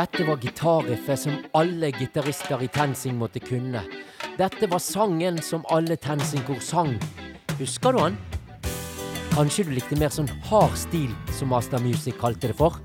[0.00, 3.82] Dette var gitarriffet som alle gitarister i TenSing måtte kunne.
[4.38, 6.94] Dette var sangen som alle TenSing-kor sang.
[7.58, 8.16] Husker du han?
[9.34, 12.80] Kanskje du likte mer sånn hard stil, som Master Music kalte det for?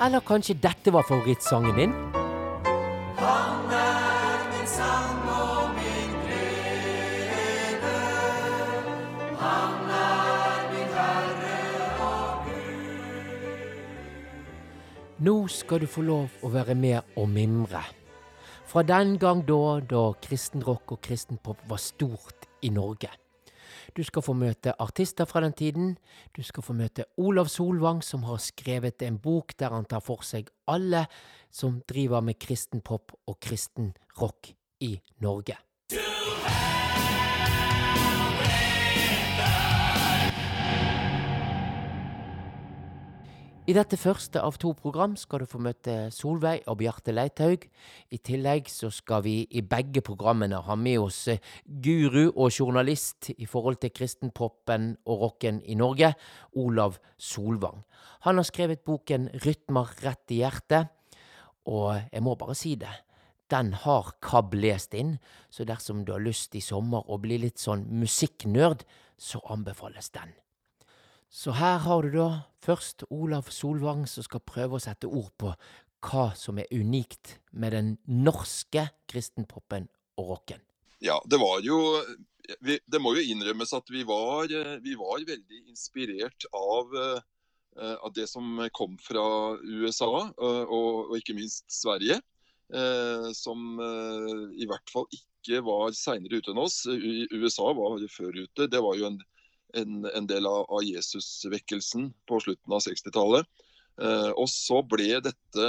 [0.00, 1.92] Eller kanskje dette var favorittsangen din?
[3.20, 7.98] Han er min sang og min glede.
[9.42, 11.60] Han er min Herre
[12.08, 13.62] og Gud.
[15.28, 17.84] Nå skal du få lov å være med og mimre.
[18.64, 23.19] Fra den gang da da kristen rock og kristen pop var stort i Norge.
[23.96, 25.96] Du skal få møte artister fra den tiden.
[26.36, 30.22] Du skal få møte Olav Solvang, som har skrevet en bok der han tar for
[30.26, 31.06] seg alle
[31.50, 35.58] som driver med kristen pop og kristen rock i Norge.
[43.70, 47.68] I dette første av to program skal du få møte Solveig og Bjarte Leithaug.
[48.10, 51.38] I tillegg så skal vi i begge programmene ha med oss eh,
[51.84, 56.10] guru og journalist i forhold til kristenpopen og rocken i Norge,
[56.58, 57.84] Olav Solvang.
[58.26, 60.90] Han har skrevet boken Rytmer rett i hjertet,
[61.70, 62.96] og jeg må bare si det.
[63.54, 67.62] Den har KAB lest inn, så dersom du har lyst i sommer å bli litt
[67.62, 68.82] sånn musikknerd,
[69.14, 70.34] så anbefales den.
[71.30, 72.28] Så her har du da
[72.64, 75.52] først Olav Solvang som skal prøve å sette ord på
[76.08, 79.86] hva som er unikt med den norske kristenpopen
[80.18, 80.62] og rocken.
[81.00, 81.78] Ja, det var jo
[82.66, 84.50] Det må jo innrømmes at vi var,
[84.82, 91.14] vi var veldig inspirert av, eh, av, det som kom fra USA, eh, og, og
[91.20, 92.16] ikke minst Sverige.
[92.74, 96.80] Eh, som i hvert fall ikke var seinere ute enn oss.
[96.90, 98.66] USA var før ute.
[98.66, 99.20] Det var jo en
[99.78, 103.46] en, en del av, av Jesusvekkelsen på slutten av 60-tallet.
[104.00, 105.68] Eh, og så ble dette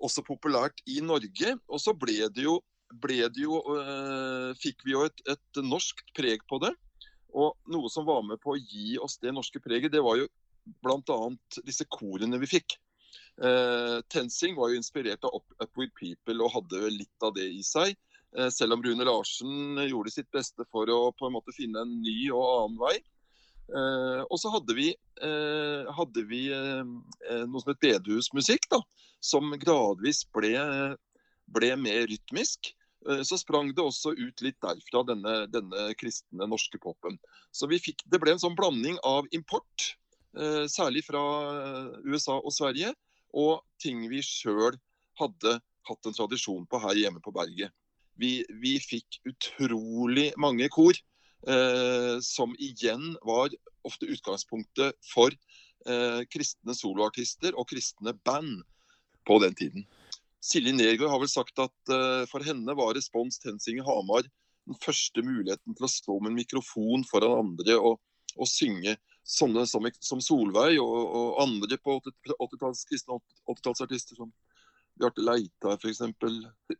[0.00, 1.56] også populært i Norge.
[1.68, 2.58] Og så ble det jo,
[3.02, 6.72] ble det jo eh, fikk vi jo et, et norskt preg på det.
[7.30, 10.28] Og noe som var med på å gi oss det norske preget, det var jo
[10.82, 11.18] bl.a.
[11.66, 12.76] disse korene vi fikk.
[13.40, 17.46] Eh, Tensing var jo inspirert av Up, Up With People og hadde litt av det
[17.54, 17.94] i seg.
[18.38, 21.96] Eh, selv om Rune Larsen gjorde sitt beste for å på en måte finne en
[22.02, 22.96] ny og annen vei.
[23.70, 24.88] Eh, og så hadde vi,
[25.22, 28.80] eh, hadde vi noe som het bedehusmusikk, da,
[29.20, 30.54] som gradvis ble,
[31.50, 32.74] ble mer rytmisk.
[33.24, 37.16] Så sprang det også ut litt derfra, denne, denne kristne norske popen.
[37.48, 39.94] Så fikk, det ble en sånn blanding av import,
[40.68, 41.22] særlig fra
[42.04, 42.92] USA og Sverige,
[43.32, 44.76] og ting vi sjøl
[45.16, 45.56] hadde
[45.88, 47.72] hatt en tradisjon på her hjemme på berget
[48.20, 48.32] vi,
[48.62, 50.96] vi fikk utrolig mange kor.
[51.48, 53.48] Eh, som igjen var
[53.88, 55.32] ofte utgangspunktet for
[55.88, 58.60] eh, kristne soloartister og kristne band
[59.24, 59.86] på den tiden.
[60.44, 64.28] Silje Nergård har vel sagt at eh, for henne var Respons Tensing i Hamar
[64.68, 67.96] den første muligheten til å stå med en mikrofon foran andre og,
[68.36, 73.16] og synge sånne som, som Solveig og, og andre på 80-talls kristne
[73.48, 74.32] 80-tallsartister som
[75.00, 76.02] Bjarte Leitar f.eks.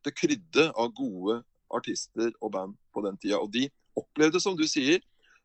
[0.05, 1.41] Det krydde av gode
[1.73, 3.41] artister og band på den tida.
[3.41, 3.67] Og de
[3.99, 5.03] opplevde, som du sier,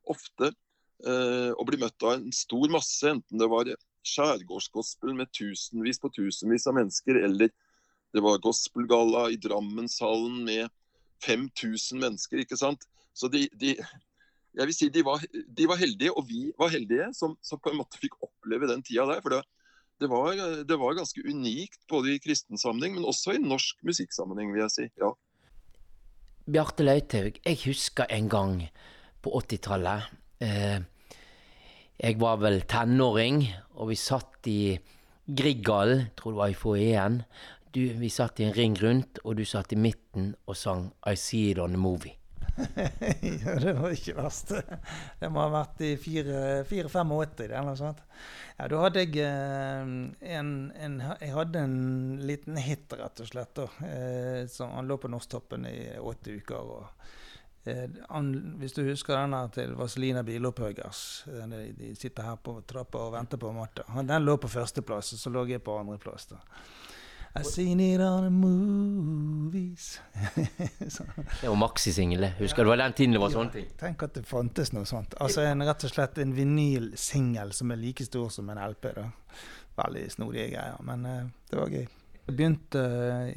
[0.09, 3.71] ofte eh, å bli møtt av en stor masse, enten det var
[4.05, 7.53] skjærgårdsgospel med tusenvis på tusenvis av mennesker, eller
[8.15, 10.69] det var gospelgalla i Drammenshallen med
[11.25, 12.85] 5000 mennesker, ikke sant.
[13.15, 13.73] Så de, de
[14.55, 17.73] jeg vil si de var, de var, heldige, og vi var heldige som, som, på
[17.73, 19.23] en måte fikk oppleve den tida der.
[19.23, 19.41] For det,
[19.99, 20.35] det var,
[20.67, 24.73] det var, ganske unikt både i kristen sammenheng, men også i norsk musikksammenheng, vil jeg
[24.73, 24.87] si.
[24.99, 25.13] ja.
[26.45, 28.59] Bjarte Lauthaug, jeg husker en gang
[29.25, 30.11] på 80-tallet.
[30.45, 30.83] Eh,
[31.95, 33.47] jeg var vel tenåring,
[33.79, 34.75] og vi satt i
[35.25, 37.21] Grieghallen, tror det var i foajeen.
[37.73, 41.49] Vi satt i en ring rundt, og du satt i midten og sang I See
[41.49, 42.13] It On The Movie.
[43.63, 44.53] det var ikke verst.
[45.19, 47.13] Det må ha vært i 4-85
[47.45, 48.01] eller noe sånt.
[48.55, 49.89] Ja, da hadde jeg eh,
[50.37, 51.77] en, en, Jeg hadde en
[52.23, 53.51] liten hit, rett og slett.
[53.57, 56.71] Da, eh, som Han lå på Norsktoppen i åtte uker.
[56.77, 58.31] og eh, han,
[58.61, 63.51] hvis du husker denne til Vazelina Bilopphøggers de, sitter her på trappa og venter på
[63.55, 63.87] matta.
[63.99, 66.31] Den lå på førsteplass, og så lå jeg på andreplass.
[67.37, 70.01] I seen it on the movies.
[71.41, 72.63] det var maxisingel, husker?
[72.63, 73.65] Det var den tiden det var sånne ting.
[73.79, 75.17] Tenk at det fantes noe sånt.
[75.19, 78.87] Altså en, rett og slett en vinylsingel som er like stor som en LP.
[78.95, 79.09] da.
[79.75, 81.21] Veldig snodige greier, men uh,
[81.51, 81.89] det var gøy.
[82.25, 82.81] Jeg begynte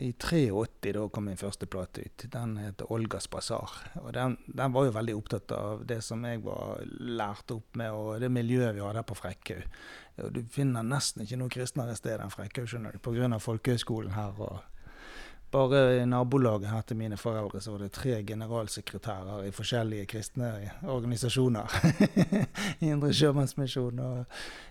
[0.01, 2.25] i 83, da kom min første plate ut.
[2.33, 3.75] Den heter 'Olgas basar'.
[4.01, 7.91] Og den, den, var jo veldig opptatt av det som jeg var lært opp med,
[7.93, 9.63] og det miljøet vi hadde her på Frekkhaug.
[10.33, 13.39] Du finner nesten ikke noe kristnere sted enn Frekkhaug, skjønner du, pga.
[13.39, 14.33] folkehøgskolen her.
[14.41, 14.59] og
[15.51, 20.71] bare i nabolaget her til mine foreldre så var det tre generalsekretærer i forskjellige kristne
[20.83, 21.73] organisasjoner.
[22.81, 24.25] Indre Sjømannsmisjon og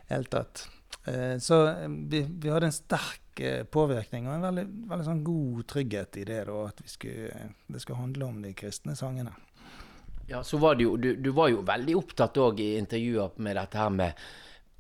[0.10, 0.68] helt tatt.
[1.07, 5.24] Eh, så eh, vi, vi, hadde en sterk eh, påvirkning og en veldig, veldig sånn
[5.24, 9.31] god trygghet i det da, at skulle, det skulle handle om de kristne sangene.
[10.28, 13.94] Ja, så var jo, du, du var jo veldig opptatt i intervjuer med dette her
[13.95, 14.28] med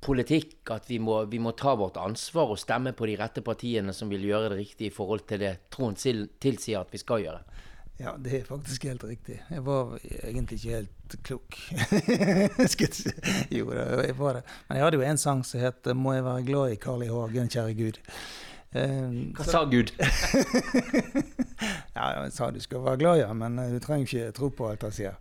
[0.03, 3.95] politikk at vi må, vi må, ta vårt ansvar og stemme på de rette partiene
[3.95, 7.39] som vil gjøre det riktig i forhold til det troen tilsier at vi skal gjøre.
[7.97, 9.39] Ja, det er faktisk helt riktig.
[9.49, 11.55] Jeg var egentlig ikke helt klok.
[13.57, 14.43] jo, jeg var det.
[14.67, 17.07] Men jeg hadde jo en sang som het 'Må jeg være glad i Carl I.
[17.07, 17.99] Hagen, kjære Gud'.
[18.75, 19.93] Um, Hva sa Gud?
[21.95, 24.69] ja, Han sa du skal være glad i ham, men du trenger ikke tro på
[24.69, 25.15] alt han sier.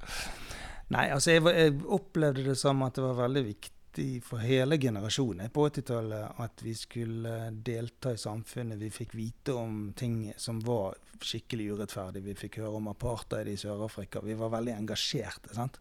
[0.89, 4.79] Nei, altså jeg, jeg opplevde det som at det var veldig viktig viktig for hele
[4.79, 8.79] generasjonen på 80-tallet at vi skulle delta i samfunnet.
[8.79, 12.23] Vi fikk vite om ting som var skikkelig urettferdig.
[12.23, 14.21] Vi fikk høre om apartheid i Sør-Afrika.
[14.21, 15.55] Vi var veldig engasjerte.
[15.55, 15.81] sant?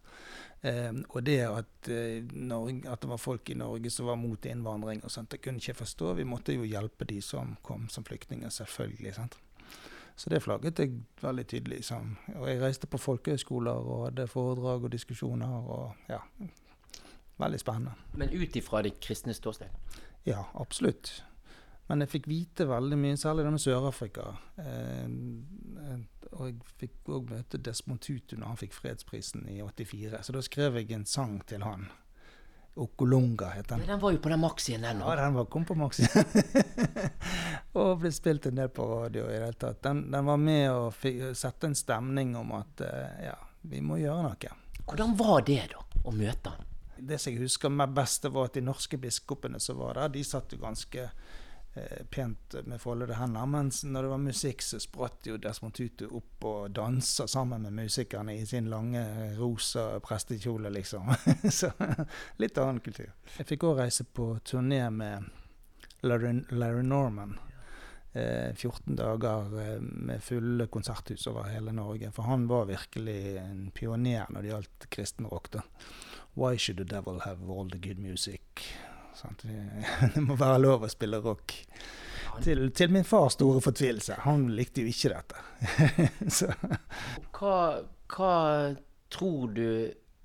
[0.61, 4.45] Eh, og det at, eh, Norge, at, det var folk i Norge som var mot
[4.45, 6.13] innvandring, og sånt, det kunne ikke forstå.
[6.13, 9.15] Vi måtte jo hjelpe de som kom som flyktninger, selvfølgelig.
[9.15, 9.37] sant?
[10.15, 11.77] Så det flagget jeg veldig tydelig.
[11.77, 12.17] Liksom.
[12.35, 15.47] og jeg reiste på folkehøyskoler og hadde foredrag og diskusjoner.
[15.47, 16.19] og ja,
[17.41, 17.95] Veldig spennende.
[18.15, 19.67] Men ut ifra det kristne ståsted?
[20.23, 21.23] Ja, absolutt.
[21.87, 24.31] Men jeg fikk vite veldig mye, særlig det med Sør-Afrika.
[24.57, 25.11] Eh,
[26.31, 30.23] og jeg fikk òg møte Desmond Tutu når han fikk fredsprisen i 84.
[30.25, 31.87] Så da skrev jeg en sang til han.
[32.81, 33.85] Okolunga het den.
[33.85, 35.13] Ja, den var jo på den maxien, den òg.
[35.13, 36.09] Ja, den var, kom på maxien.
[37.79, 39.79] og ble spilt en del på radio i det hele tatt.
[39.85, 40.89] Den, den var med å
[41.37, 43.37] sette en stemning om at eh, ja,
[43.69, 44.55] vi må gjøre noe.
[44.85, 46.71] Hvordan var det, da, å møte han?
[46.97, 50.23] Det som jeg husker meg best, var at de norske biskopene som var der, de
[50.23, 53.45] satt jo ganske eh, pent med foldede hender.
[53.49, 57.75] Mens når det var musikk, så spratt jo Desmond Tutu opp og dansa sammen med
[57.85, 59.05] musikerne i sin lange
[59.39, 61.11] rosa prestekjole, liksom.
[61.59, 61.71] så
[62.41, 63.11] litt annen kultur.
[63.37, 65.27] Jeg fikk òg reise på turné med
[66.05, 67.37] Larry, Larry Norman.
[68.55, 72.11] 14 eh, dager eh, med fulle konserthus over hele Norge.
[72.11, 75.51] For han var virkelig en pioner når det gjaldt kristenrock.
[75.51, 75.61] da.
[76.35, 78.65] Why should the devil have all the good music?
[79.15, 79.37] Sånn,
[80.13, 81.55] Det må være lov å spille rock.
[82.43, 84.17] Til, til min fars store fortvilelse.
[84.25, 85.43] Han likte jo ikke dette.
[87.37, 87.55] hva,
[88.11, 88.33] hva,
[89.15, 89.69] tror du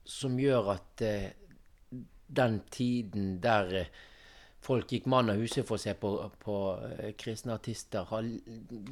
[0.09, 1.29] som gjør at uh,
[2.27, 4.01] den tiden der uh,
[4.67, 6.11] folk gikk mann av huset for å se på,
[6.43, 8.27] på uh, kristne artister, har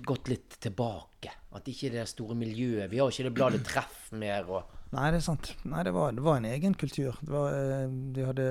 [0.06, 1.34] gått litt tilbake?
[1.58, 4.46] At ikke det store miljøet Vi har ikke det bladet Treff mer.
[4.46, 5.50] og Nei, det er sant.
[5.68, 7.16] Nei, det var, det var en egen kultur.
[7.20, 8.46] Det, var, eh, de hadde,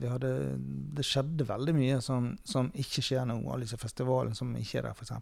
[0.00, 0.32] de hadde,
[0.98, 3.38] det skjedde veldig mye som, som ikke skjer nå.
[3.46, 5.12] Alle disse festivalene som ikke er der, f.eks.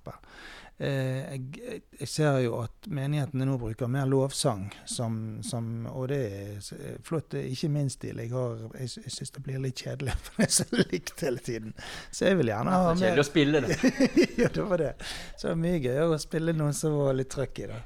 [0.81, 6.21] Eh, jeg, jeg, ser jo at menighetene nå bruker mer lovsang, som, som, og det
[6.25, 7.37] er flott.
[7.37, 8.23] Er ikke min stil.
[8.25, 11.45] Jeg, har, jeg, jeg syns det blir litt kjedelig, for det er så likt hele
[11.45, 11.77] tiden.
[12.09, 13.77] Så jeg vil gjerne ha mer Kjedelig å spille det.
[14.41, 14.95] ja, det var det.
[15.35, 17.83] Så det var mye gøyere å spille noe som var litt trøkk i det.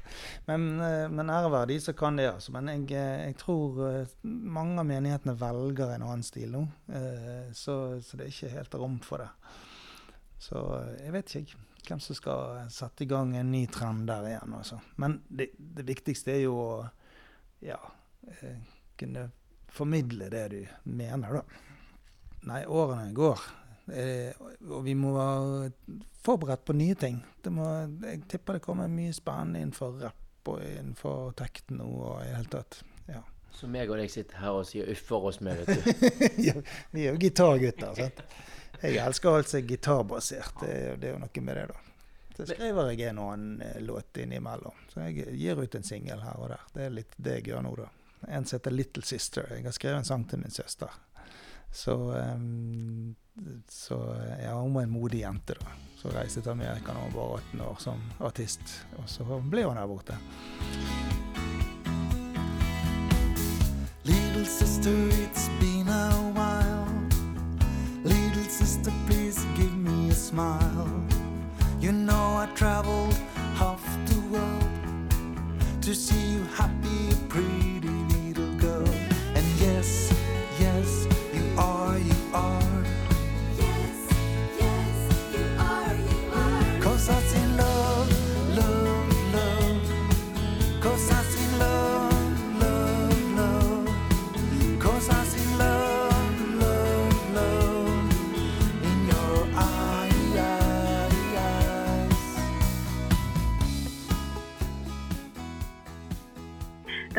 [0.47, 2.31] Men, eh, men ære være de som kan det.
[2.31, 2.55] altså.
[2.55, 6.63] Men jeg, jeg, tror eh, mange av menighetene velger en annen stil nå.
[7.51, 9.31] Så, så det er ikke helt rom for det.
[10.45, 10.61] Så
[11.01, 14.55] jeg vet ikke hvem som skal sette i gang en ny trend der igjen.
[14.57, 14.79] Også.
[14.79, 14.95] Altså.
[15.01, 16.71] Men det, det, viktigste er jo å
[17.65, 17.79] ja,
[18.31, 18.57] eh,
[18.99, 19.29] kunne
[19.75, 21.61] formidle det du mener, da.
[22.45, 23.45] Nei, årene går.
[23.93, 24.33] Eh,
[24.69, 25.71] og vi må være
[26.25, 27.19] forberedt på nye ting.
[27.53, 27.69] Må,
[28.05, 32.51] jeg tipper det kommer mye spennende innenfor rapp og innenfor tekno og i det hele
[32.57, 32.81] tatt.
[33.09, 33.21] Ja.
[33.55, 36.11] Så meg og deg sitter her og sier uff for oss med, vet du.
[36.47, 36.55] ja,
[36.91, 37.93] vi er jo gitargutter.
[37.97, 38.23] sant?
[38.81, 40.61] Jeg elsker alt som er gitarbasert.
[40.61, 41.81] Det, det, er jo noe med det, da.
[42.35, 44.75] Så skriver jeg en og annen eh, låt innimellom.
[44.91, 46.65] Så jeg gir ut en singel her og der.
[46.73, 47.89] Det er litt det jeg gjør nå, da.
[48.27, 49.47] En som heter Little Sister.
[49.55, 50.91] Jeg har skrevet en sang til min søster.
[51.75, 53.15] Så, um,
[53.69, 53.97] så
[54.41, 55.75] ja, hun var en modig jente, da.
[56.01, 58.75] Så reiste til Amerika da hun var 18 år som artist.
[58.99, 60.19] Og så ble hun her borte.
[64.05, 66.14] Little sister, it's been a
[70.35, 70.89] smile.
[71.79, 73.15] You know I traveled
[73.55, 74.69] half the world
[75.81, 76.74] to see you happy,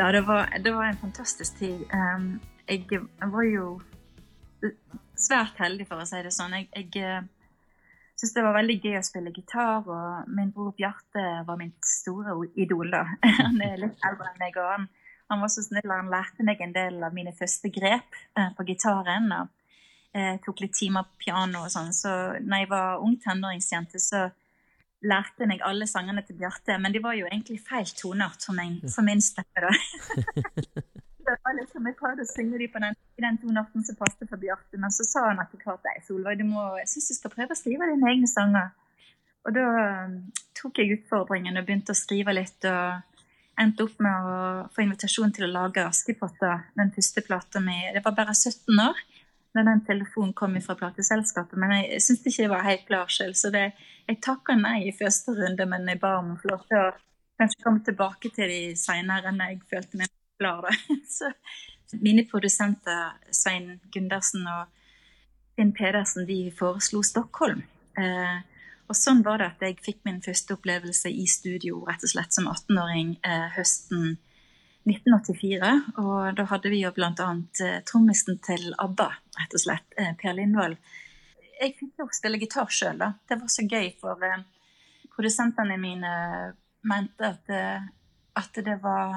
[0.07, 1.81] Ja, det var, det var en fantastisk tid.
[1.93, 2.85] Um, jeg,
[3.19, 3.65] var jo
[5.19, 6.53] svært heldig, for å si det sånn.
[6.55, 7.25] Jeg, jeg uh,
[8.15, 12.37] syns det var veldig gøy å spille gitar, og min bror Bjarte var mitt store
[12.55, 12.87] idol.
[12.95, 13.03] da.
[13.41, 14.87] Han er litt eldre enn meg, og han,
[15.27, 18.69] han var så snill han lærte meg en del av mine første grep uh, på
[18.71, 19.27] gitaren.
[19.41, 19.51] og
[20.15, 21.91] uh, tok litt timer på piano og sånn.
[21.91, 24.29] Så når jeg var ung tenåringsjente, så
[25.05, 28.57] lærte meg alle sangene til Bjarte, men de var jo egentlig feil toneart for,
[28.93, 29.73] for min stemme.
[31.27, 34.29] det var liksom, Jeg prøvde å synge de på den, i den tonearten som passet
[34.29, 37.19] for Bjarte, men så sa han etter hvert at Solveig, du må, jeg syns du
[37.19, 38.73] skal prøve å skrive dine egne sanger.
[39.47, 39.67] Og da
[40.07, 40.17] um,
[40.57, 42.65] tok jeg utfordringen og begynte å skrive litt.
[42.67, 43.03] og
[43.57, 44.33] endte opp med å
[44.73, 46.43] få invitasjon til å lage Askepott,
[46.77, 47.77] den første plata mi.
[47.93, 48.99] Det var bare 17 år
[49.55, 53.37] da den telefonen kom fra plateselskapet, men jeg syntes ikke jeg var helt klar selv.
[53.39, 53.71] Så det,
[54.07, 56.91] jeg takka nei i første runde, men jeg ba om å få lov til å
[57.37, 60.65] kanskje komme tilbake til de seinere når jeg følte meg klar.
[60.65, 60.73] Da.
[61.17, 61.31] Så
[62.03, 64.67] mine produsenter Svein Gundersen og
[65.57, 67.63] Finn Pedersen de foreslo Stockholm.
[67.97, 68.37] Eh,
[68.87, 72.35] og sånn var det at jeg fikk min første opplevelse i studio rett og slett
[72.35, 74.17] som 18-åring eh, høsten
[74.87, 75.71] 1984.
[76.03, 77.11] Og da hadde vi jo bl.a.
[77.63, 79.09] Eh, trommisen til ABBA,
[79.41, 80.79] rett og slett, eh, Per Lindvold
[81.57, 83.07] jeg fikk jo spille gitar sjøl, da.
[83.25, 84.43] Det var så gøy, for eh,
[85.15, 86.11] produsentene mine
[86.87, 87.49] mente at,
[88.37, 89.15] at, det var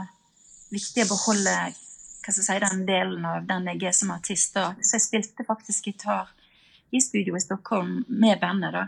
[0.72, 4.54] viktig å beholde hva skal jeg si, den delen av den jeg er som artist.
[4.56, 4.70] da.
[4.80, 6.32] Så jeg spilte faktisk gitar
[6.90, 8.72] i studio i Stockholm med bandet.
[8.72, 8.86] da.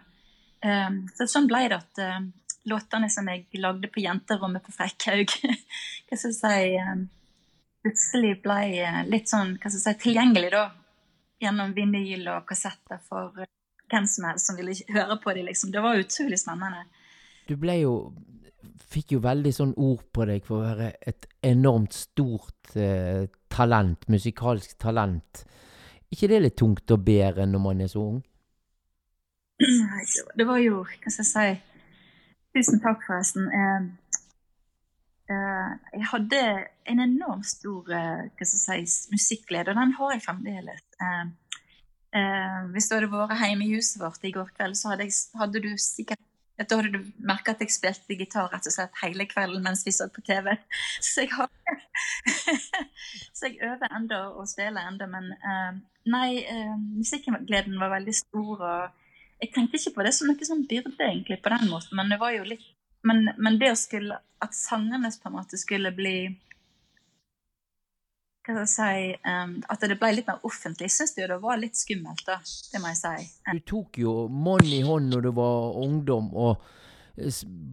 [1.13, 2.03] Så sånn ble det at
[2.69, 5.35] låtene som jeg lagde på jenterommet på Frekkhaug,
[6.09, 7.07] hva skal jeg si, um,
[7.83, 10.67] plutselig ble uh, litt sånn hva skal jeg si, tilgjengelig da,
[11.43, 13.51] gjennom vinyl og kassetter for eh,
[13.91, 15.49] hvem som helst som ville høre på dem.
[15.49, 15.73] Liksom.
[15.75, 16.85] Det var utrolig spennende.
[17.49, 17.97] Du ble jo
[18.93, 24.05] Fikk jo veldig sånn ord på deg for å være et enormt stort eh, talent,
[24.13, 25.47] musikalsk talent.
[26.13, 28.19] ikke det litt tungt å bære når man er så ung?
[29.65, 30.05] Nei,
[30.37, 31.72] det var jo Hva skal jeg si
[32.53, 33.47] Tusen takk, forresten.
[33.49, 33.85] Eh,
[35.33, 36.41] eh, jeg hadde
[36.93, 40.83] en enormt stor eh, hva skal jeg si, musikkglede, og den har jeg fremdeles.
[42.75, 45.65] Hvis du hadde vært hjemme i huset vårt i går kveld, så hadde, jeg, hadde
[45.65, 46.21] du sikkert
[46.63, 49.91] da hadde du merka at jeg spilte gitar rett og slett hele kvelden mens vi
[49.97, 50.53] så på TV.
[51.03, 51.49] Så jeg har
[53.39, 55.81] Så jeg øver enda og spiller enda, men uh,
[56.13, 56.45] nei,
[57.01, 58.63] musikkgleden var veldig stor.
[58.63, 59.02] og
[59.43, 62.21] Jeg tenkte ikke på det som noe sånn byrde, egentlig, på den måten, men det
[62.23, 62.71] var jo litt
[63.03, 66.17] Men, men det å skulle At sangene på en måte skulle bli
[68.43, 68.71] hva skal jeg
[69.15, 70.89] si, um, at det ble litt mer offentlig.
[70.91, 72.41] Jeg det var litt skummelt, da.
[72.43, 73.29] Det må jeg si.
[73.55, 76.65] Du tok jo mann i hånd når du var ungdom, og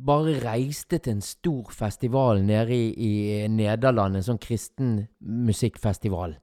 [0.06, 6.38] bare reiste til en stor festival nede i, i Nederland, en sånn kristen musikkfestival.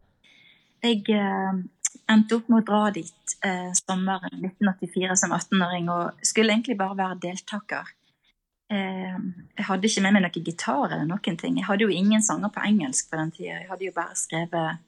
[0.83, 1.63] Jeg uh,
[2.11, 6.99] endte opp med å dra dit eh, sommeren 1984 som 18-åring, og skulle egentlig bare
[6.99, 7.93] være deltaker.
[8.73, 9.19] Eh,
[9.57, 11.61] jeg hadde ikke med meg noen gitar eller noen ting.
[11.61, 13.61] Jeg hadde jo ingen sanger på engelsk på den tida.
[13.61, 14.85] Jeg hadde jo bare skrevet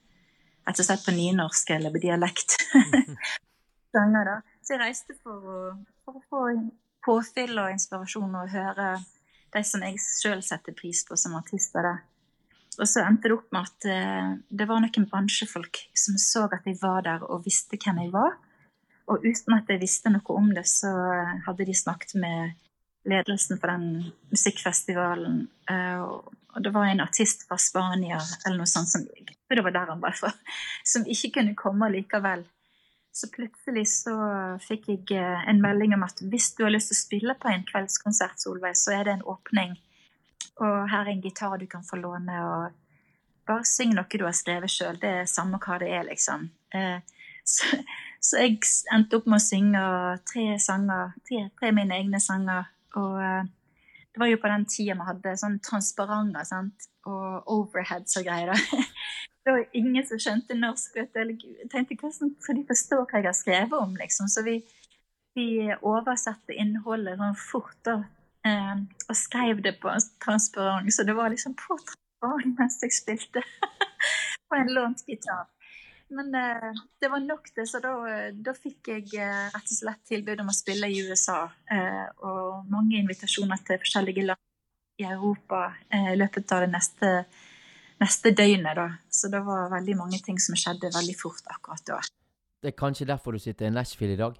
[0.68, 2.58] rett og slett på nynorsk eller på dialekt.
[3.94, 4.36] sanger da.
[4.62, 5.60] Så jeg reiste for å,
[6.04, 6.42] for å få
[7.04, 8.96] påfyll og inspirasjon og høre
[9.54, 11.86] de som jeg sjøl setter pris på som artister.
[11.86, 11.94] da.
[12.78, 16.66] Og så endte det opp med at uh, det var noen bransjefolk som så at
[16.68, 18.36] jeg var der og visste hvem jeg var.
[19.08, 20.90] Og uten at jeg visste noe om det, så
[21.46, 22.56] hadde de snakket med
[23.08, 25.46] ledelsen for den musikkfestivalen.
[25.70, 29.92] Eh, og det var en artist fra Spania eller noe sånt som det var der
[29.92, 30.32] han var fra,
[30.92, 32.44] som ikke kunne komme likevel.
[33.12, 34.14] Så plutselig så
[34.62, 37.50] fikk jeg eh, en melding om at hvis du har lyst til å spille på
[37.50, 39.78] en kveldskonsert, Solveig, så er det en åpning.
[40.58, 42.38] Og her er en gitar du kan få låne.
[42.44, 44.98] og Bare syng noe du har skrevet sjøl.
[45.00, 46.48] Det er samme hva det er, liksom.
[46.74, 46.98] Eh,
[47.48, 47.78] så,
[48.20, 48.58] så jeg
[48.92, 49.84] endte opp med å synge
[50.28, 53.46] tre sanger, tre, tre mine egne sanger og eh,
[54.14, 56.88] det var jo på den tida vi hadde sånn transparenter sant?
[57.08, 58.50] og overheads og greier.
[59.46, 60.96] det var ingen som skjønte norsk.
[60.98, 61.46] vet du.
[61.62, 63.94] Jeg tenkte hvordan skal de forstå hva jeg har skrevet om?
[63.96, 64.28] liksom.
[64.28, 64.58] Så vi,
[65.38, 65.46] vi
[65.78, 67.94] oversatte innholdet sånn fort da,
[68.46, 68.74] eh,
[69.08, 69.92] og skrev det på
[70.24, 70.92] transparent.
[70.94, 73.44] Så det var liksom på transparent mens jeg spilte
[74.48, 75.46] på en lånt gitar.
[76.08, 77.66] Men eh, det var nok, det.
[77.68, 77.94] Så da,
[78.32, 81.42] da fikk jeg eh, rett og slett tilbud om å spille i USA.
[81.70, 84.44] Eh, og mange invitasjoner til forskjellige land
[84.98, 87.12] i Europa eh, i løpet av det neste,
[88.02, 88.74] neste døgnet.
[88.78, 88.88] Da.
[89.12, 92.00] Så det var veldig mange ting som skjedde veldig fort akkurat da.
[92.62, 94.38] Det er kanskje derfor du sitter i Nashville i dag?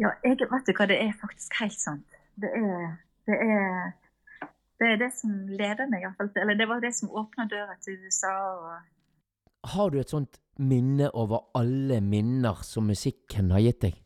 [0.00, 2.15] Ja, jeg, vet du hva, det er faktisk helt sant.
[2.36, 3.94] Det er, det er
[4.78, 6.28] det er det som leder meg, iallfall.
[6.36, 8.34] Eller det var det som åpna døra til USA.
[8.52, 14.00] og Har du et sånt minne over alle minner som musikken har gitt deg?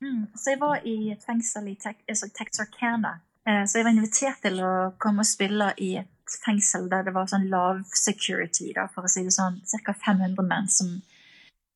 [0.00, 0.28] Mm.
[0.34, 3.18] Så jeg var i et fengsel i altså Texarkana.
[3.48, 7.14] Eh, så jeg var invitert til å komme og spille i et fengsel der det
[7.16, 9.60] var sånn lav security, da, for å si det sånn.
[9.84, 9.92] Ca.
[9.92, 10.98] 500 menn som,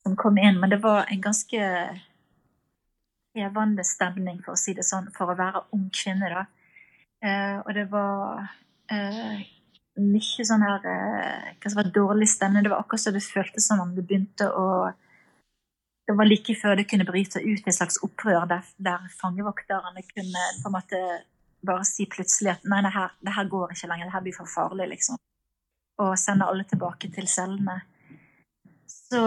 [0.04, 0.60] som, kom inn.
[0.60, 1.68] Men det var en ganske
[3.32, 6.44] krevende stemning, for å si det sånn, for å være ung kvinne, da.
[7.22, 8.46] Eh, og det var
[8.92, 9.42] eh,
[10.02, 12.64] mye sånn her eh, Hva som var dårlig stemning.
[12.64, 14.90] Det var akkurat så det føltes som om det begynte å
[16.08, 20.46] Det var like før det kunne bryte ut et slags opprør der, der fangevokterne kunne
[20.58, 20.98] på en måte
[21.62, 24.34] bare si plutselig at nei, det her, det her går ikke lenger, det her blir
[24.34, 25.20] for farlig, liksom.
[26.02, 27.76] Og sende alle tilbake til cellene.
[29.12, 29.22] Så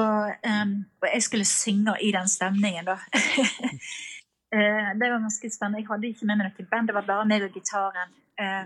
[0.50, 2.96] um, Og jeg skulle synge i den stemningen, da.
[4.56, 5.84] uh, det var ganske spennende.
[5.84, 8.16] Jeg hadde ikke med meg noe band, det var bare meg og gitaren.
[8.42, 8.66] Uh,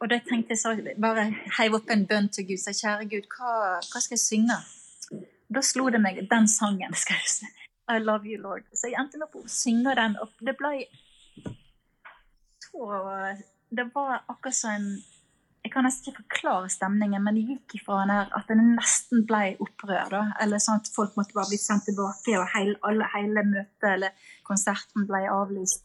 [0.00, 1.26] og da tenkte jeg så, bare
[1.58, 2.60] heiv opp en bønn til Gud.
[2.62, 4.56] Sa kjære Gud, hva, hva, skal jeg synge?
[5.52, 6.96] Da slo det meg den sangen.
[7.02, 7.52] skal jeg si.
[7.88, 8.64] I love you, Lord.
[8.76, 10.16] Så jeg endte med å synge den.
[10.22, 10.72] Og det ble
[12.68, 12.88] så
[13.68, 14.90] Det var akkurat som en
[15.68, 19.50] Jeg kan nesten ikke forklare stemningen, men det gikk ifra her at det nesten ble
[19.60, 20.06] opprør.
[20.14, 23.88] da, Eller sånn at folk måtte bare bli sendt tilbake, og hele, alle, hele møtet
[23.90, 25.84] eller konserten ble avlyst.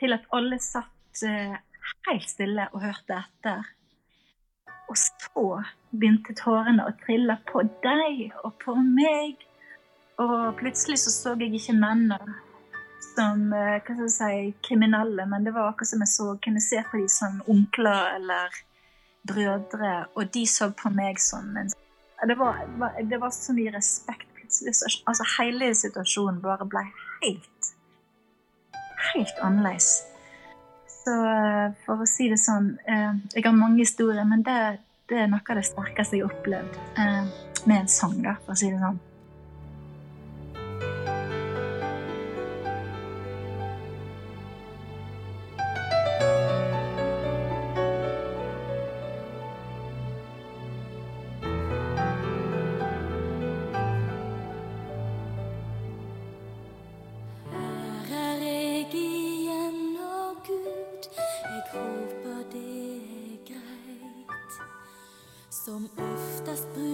[0.00, 1.60] Til at alle satt uh,
[2.08, 3.68] helt stille og hørte etter.
[4.88, 5.46] Og så
[5.92, 9.44] begynte tårene å trille på deg og på meg.
[10.24, 12.40] Og plutselig så så jeg ikke mennene
[13.12, 16.64] som eh, hva skal jeg si, kriminelle, men det var akkurat som jeg så kunne
[16.64, 18.62] se på dem som onkler eller
[19.28, 21.70] brødre, og de så på meg som en
[22.22, 22.60] Det var,
[23.10, 24.74] det var så mye respekt plutselig.
[25.10, 26.84] Altså, hele situasjonen bare ble
[27.24, 27.72] helt
[29.14, 30.02] helt annerledes.
[30.86, 34.58] Så eh, for å si det sånn eh, Jeg har mange historier, men det,
[35.10, 36.78] det er noe av det sterkeste jeg har opplevd
[37.66, 39.00] med en sang, da, for å si det sånn.
[65.64, 66.91] Som oftast bryr